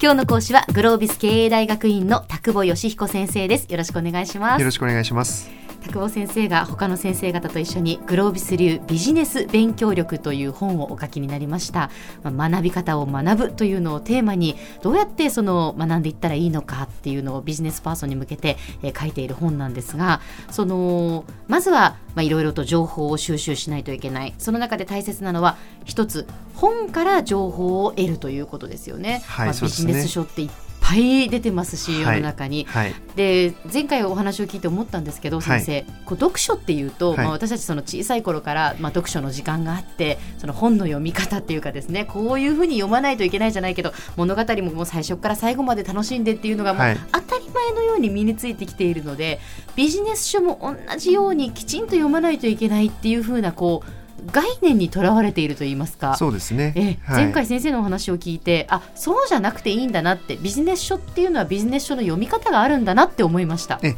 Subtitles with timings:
[0.00, 3.66] 今日の講師はグロービス経営大学院の田久保義彦先生です。
[3.68, 4.60] よろしくお願いします。
[4.60, 5.50] よろしくお願いします。
[5.86, 11.90] 久保先生が他の先生方と一緒にグロービス流ビジネス勉強力という本をお書きになりました、
[12.22, 20.20] まあ、学び方を学ぶというのをテーマにどうやってその学んでいったらいいのかっていうのをビジネスパーソンに向けて、えー、書いている本なんですが
[20.50, 24.34] そのまずはいろいろと情報を収集しないといけない。
[24.38, 29.22] その中で大切なのは一つ本から情報を得るということですよね。
[29.26, 30.50] はい、まあ、ビジネス書っていっ
[30.88, 49.40] ぱい出てますし、世の中に、はい、で前回お話を聞いて思ったんですけど先生、こう読書っていうと、まあ、私たちその小さい頃から、まあ、読書の時間があってその本の読み方っていうかですねこういうふうに読まないといけないじゃないけど物語ももう最初から最後まで楽しんでっていうのがもう当たり前のように身についてきているので
[49.76, 56.16] ビジネス書も同じようにきちんと読まないといけないっていうふうなこう概念にとらわれていると言いますか。
[56.16, 63.78] そうですね、え前回先生のお話を聞いてあそうじゃなくていいんだなってビジネス書っていうのはビジネス書の読み方があるんだなって思いました。
[63.82, 63.96] え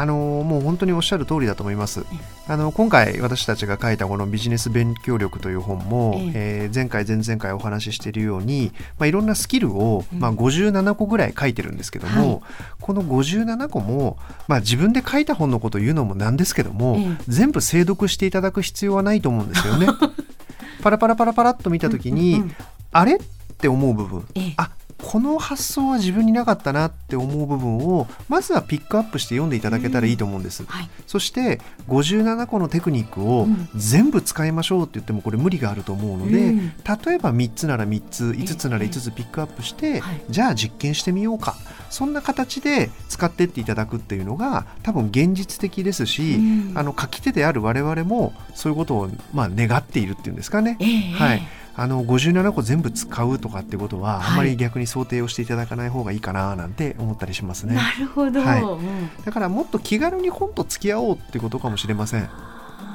[0.00, 2.06] あのもう本当におっしゃる通りだと思います。
[2.48, 6.68] あの今回私たちが書いたこのビジネス勉強力という本も、ええ。
[6.72, 12.40] ー、前回前々回お話ししているように、まあ、いろんなスキルを、まあ、57個ぐらい書いてるんですけども、はい、
[12.80, 14.16] この57個も、
[14.48, 16.96] まあ、自分で書いた本のことを言うのもなんですけども、
[17.28, 19.86] 全部精読していただく必要はないと思うんですよね。
[20.82, 22.54] パラパラパラパラっと見た時に、うんうんうん、
[22.92, 23.16] あれ？
[23.16, 23.18] っ
[23.60, 24.24] て思う部分、
[24.56, 24.70] あ
[25.10, 30.68] この発想は自分になかったなって思う部分をまずはピックアップして読んでいただけたらいいと思うんです、うん。
[30.68, 40.02] はい、そして57個のテクニックを全部使いましょうって言ってもこれ無理があると思うので、うん、例えば3つなら3つ5つなら5つピックアップして、ええ。
[40.30, 41.56] じゃあ実験してみようか。
[41.90, 50.78] そんな形で使ってっていただくっていうのが多分現実的ですし、うん、あの書き手である我々もそういうことをまあ願っているっていうんですかね。
[50.78, 50.84] え、
[51.16, 51.42] はい
[51.76, 57.74] あの57個全部使うとかってことは、あんまり逆に想定をしていただかない方がいいかななんて思ったりしますね。
[57.74, 62.28] なるほど、はい、だからもっと気軽に本と付き合おうってことかもしれません。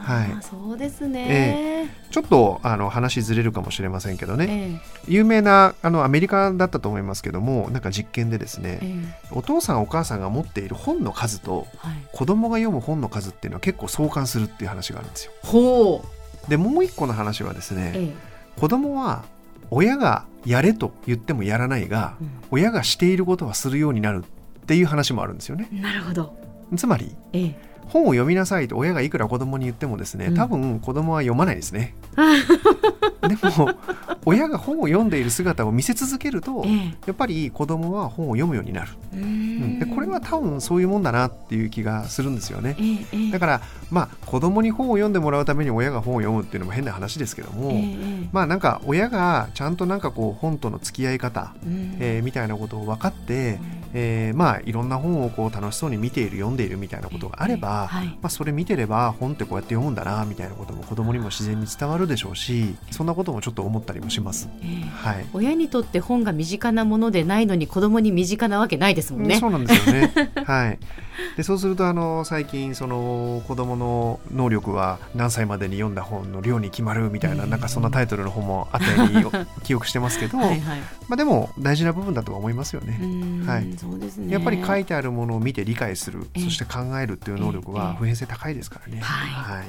[0.05, 15.31] はい、そうですね、えー、ちょっとあの話ずれるかもしれませんけどね、えー、有名なあのアメリカだったと思いますけどもなんか実験でですね、えー、お父さんお母さんが持っている本の数と、はい、子供が読む本の数っていうのは結構相関するっていう話があるんですよ。
[15.41, 16.03] ほ
[16.45, 16.49] う。
[16.51, 19.25] でもう一個の話はですね、えー子供は
[19.71, 25.67] 親がやれと言ってもやらないが、うん、親がしていることはするようになるっていう話もあるんですよね。
[25.71, 26.35] なるほど。
[26.75, 27.55] つまり、ええ、
[27.88, 31.95] 本を読みなさいと親がいくら子供に言ってもですね、多分子供は読まないですね。
[33.29, 33.69] でも
[34.25, 47.71] 親が本を読んでいる姿を見せ続けると、ええ、やっぱり子供は本を読むようになる、うん、でこれは多分そういうもんだなっていう気がするんですよね、え、だからまあ子供に本を読んでもらうために親が本を読むっていうのも変な話ですけども、
[48.31, 53.59] まあなんか親がちゃんとなんかこう本との付き合い方、うん、えー、みたいなことを分かって、
[53.93, 69.39] えー、まあいろんな本をこう楽しそうに見ている読んでいるみたいなことがあれば、はい、まあ、それ見てれば本ってこうやって読むんだなみたいなことも子供にも自然に伝わるでしょうしそんなこともちょっと思ったりもします、えー、はい、親にとって本が身近なものでないのに子供に身近なわけないですもんね。
[69.39, 70.13] そうなんですよね。
[70.45, 70.79] はい。
[71.37, 80.59] でそうするとあの最近その子供の能力は何歳までに読んだ本の量に決まるみたいな、なんかそんなタイトルの本もあったように 記憶してますけどはい、
[81.07, 82.99] まあ、でも大事な部分だとは思いますよね。
[83.45, 84.31] はい、そうですね。
[84.31, 88.99] やっぱり書いてあるものを見て理解する、そして考えるっていう能力は普遍性高いですからね。
[89.01, 89.65] はい、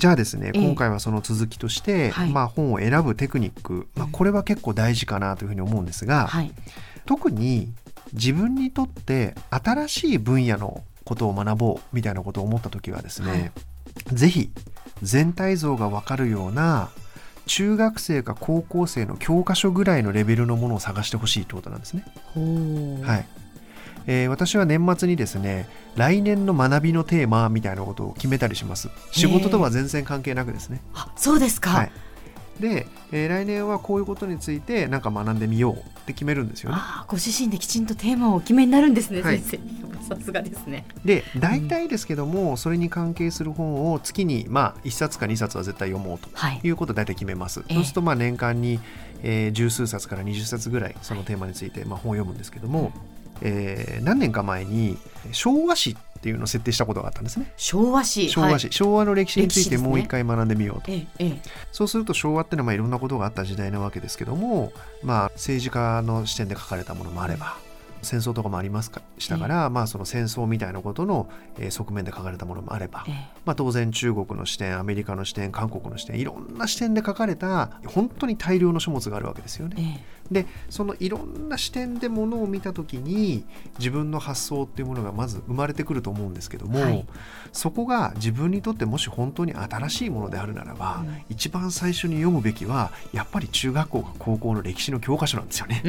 [0.00, 6.30] じゃあですね、今回はその続きとして、まあ、本を選ぶテクニック、まあ、これは結構大事かなというふうに思うんですが、
[7.04, 7.68] 特に
[8.14, 13.52] 自分にとって新しい分野のことを学ぼうみたいなことを思った時はですね、はい、
[14.14, 14.50] ぜひ
[15.02, 16.88] 全体像がわかるような
[17.44, 22.06] 中学生か高校生の教科書ぐらいのレベルのものを探してほしいってことなんですね。
[23.04, 23.26] はい
[24.12, 30.82] えー、私は年末にですね来年の学びのテーマみたいなことを決めたりします仕事とは全然関係なくですね。
[30.94, 31.92] あそうですか、はい
[32.60, 36.76] で、えー、来年はこういうことについてなんか学んでみようって決めるんですよね。
[37.08, 39.89] ご自身できちんとテーマをお決めになるんですね、はい、先生。
[40.16, 40.84] さすがですね。
[41.04, 46.28] で大体ですけども、うん、それに関係する本を月にまあ1冊か2冊は絶対読もうと
[46.66, 46.70] い。
[46.70, 47.60] うことを大体決めます。
[47.60, 48.80] はい、そうするとまあ年間に、
[49.22, 52.92] えー、十数冊から20冊ぐらいそのテーマについてまあ本を読むんですけども、はい、
[53.42, 54.98] えー、何年か前に
[55.32, 57.50] 昭和史っていうのを設定したことがあったんですね。
[57.56, 58.28] 昭和史。
[58.28, 61.40] 昭和史、はい、昭和の歴史についてもう一回学んでみようと、ねええ、
[61.72, 64.72] そうすると昭和っていうのはまあいろんなことがあった時代なわけですけども、
[65.02, 67.56] まあ、政治家の視点で書かれたものもあれば
[68.02, 73.12] 戦争とかもありますかしたから、えまあ、その戦争みたいなことの、えー、側面で書かれたものもあれば、え、
[73.44, 80.04] まあ、当然中国の視点アメリカの視点韓国の視点いろんな視点で書かれた本当に大量の書物があるわけですよね。
[80.30, 83.44] でそのいろんな視点でものを見た時に
[83.78, 87.06] 自分の発想っていうものがまず生まれてくると思うんですけども、はい、
[87.52, 95.82] そこが自分にとってもし本当に新しいものであるならば、うん、一番最初に読むべきはやっぱり中学校か高校の歴史の教科書なんですよね。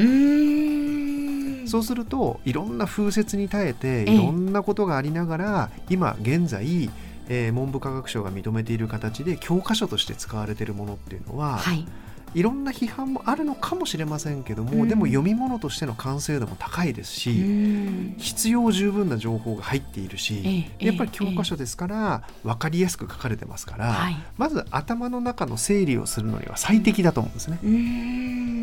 [1.72, 6.90] そうするといろんな風雪に耐えていろんなことがありながら、今現在
[7.28, 11.86] えー、文部科学省が認めている形で教科書として使われているものっていうのは、はい、
[12.34, 27.58] いろんな批判もあるのかもしれませんけども、うん、でも読み物としての完成度も高いですし、うん、必要十分な情報が入っているし、やっぱり教科書ですから分かりやすく書かれてますから、まず頭の中の整理をするのには最適だと思うんですね。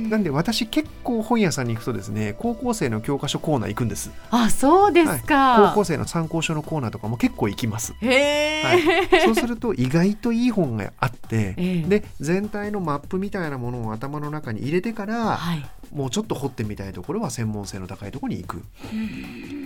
[0.10, 4.10] なんで私結構本屋さんに行くとですね高校生の教科書コーナー行くんです。
[4.32, 7.94] あそうですか、はい、高校生の参考書のコーナーとかも結構行きます。
[8.02, 8.74] へえ、は
[9.20, 18.64] い、そうすると意外といい本があって、で全体のマップみたいなものを頭の中に入れてから、はい、もうちょっと掘ってみたいところは専門性の高いところに行く。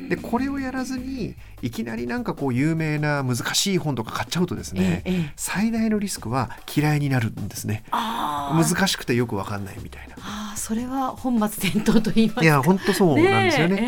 [0.10, 7.84] でこれをやらずにいきなりなんかこう有名な難しい本とか買っちゃうとですね、ええ、最大のリスクは嫌いになるんですね。
[7.92, 10.16] 難しくてよくわかんないみたいな。
[10.20, 12.44] あそれは本末転倒と言いますか。
[12.44, 13.82] いや本当そうなんですよね、ね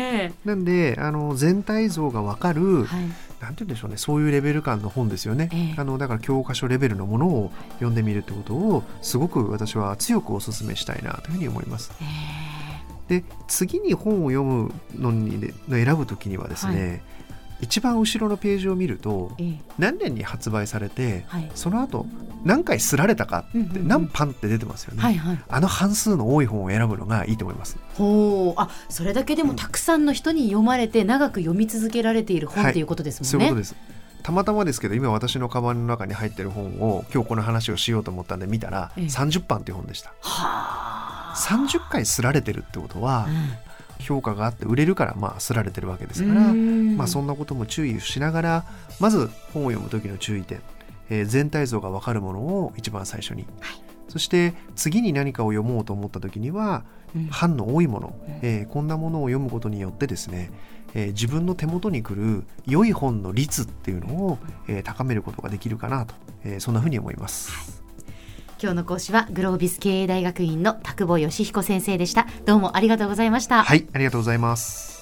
[0.44, 3.96] え、なんであの全体像がわかる、はいなんて言うんでしょうね。
[3.96, 11.92] そういうレベル感の本ですよね、えあのだから教科書レベルのものを読んでみるってことをすごく私は強くお勧めしたいなというふうに思います。
[12.00, 12.36] え
[13.08, 22.06] で次に本を読むのに、ね、選ぶ時にはですね、はい、一番後ろのページを見ると、ええ、何年に発売されて、はい、その後
[22.44, 27.78] 何回すられたかって何パンって出てますよね、はいはい、あの半数の多い本を選ぶのがいいと思います。
[27.94, 28.60] ほう。
[28.60, 33.76] あそれだけでもたくさんの人に読まれて長く読み続けられている本っていうことですもんね、そういうことです。
[34.22, 40.10] たまたまですけど今私のカバンの中に入ってる本を今日この話をしようと思ったんで見たら、ええ、30版っていう本でした。
[40.20, 41.34] はあ。
[41.36, 43.28] 30回すられてるってことは、
[43.98, 48.64] 評価があって売れるからまあすられてるわけですから、まあ、そんなことも注意しながら
[49.00, 50.60] まず本を読む時の注意点、
[51.10, 56.84] えー、全体像が分かるものを一番最初に、はい、そして次に何かを読もうと思った時には、
[57.14, 60.50] うん、版の多いもの、えー、こんなものを読むことによってですね、
[60.94, 64.38] えー、自分の手元に来る良い本の率っていうのを、
[64.68, 66.14] えー、高めることができるかなと、
[66.44, 67.50] えー、そんなふうに思います。
[67.50, 67.85] はい
[68.60, 72.26] 今日の講師はグロービス経営大学院の田久保義彦先生でした。
[72.46, 73.62] どうもありがとうございました。
[73.62, 74.96] はいありがとうございます。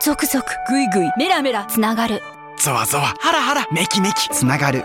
[0.00, 2.22] 続々ぐいぐいメラメラつながる。
[2.58, 4.28] ゾワゾワハラハラメキメキ。
[4.30, 4.84] つながる